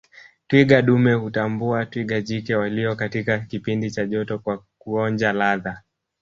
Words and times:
Twiga 0.47 0.81
dume 0.81 1.13
hutambua 1.13 1.85
twiga 1.85 2.21
jike 2.21 2.55
walio 2.55 2.95
katika 2.95 3.39
kipindi 3.39 3.91
cha 3.91 4.05
joto 4.05 4.39
kwa 4.39 4.63
kuonja 4.77 5.33
ladha 5.33 5.83